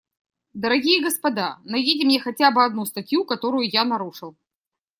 Дорогие 0.55 1.03
господа, 1.03 1.59
найдите 1.63 2.07
мне 2.07 2.19
хотя 2.19 2.49
бы 2.49 2.65
одну 2.65 2.85
статью, 2.85 3.23
которую 3.23 3.69
я 3.69 3.85
нарушил. 3.85 4.35